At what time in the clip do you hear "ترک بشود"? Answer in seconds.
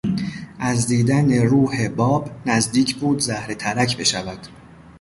3.55-4.39